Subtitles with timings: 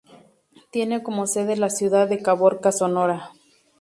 [0.71, 3.33] Tiene como sede la ciudad de Caborca, Sonora.